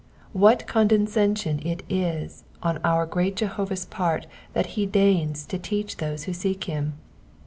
[0.33, 6.23] What condescension it is on our great Jehovah^s part that he deigns to teach those
[6.23, 6.93] who seek him.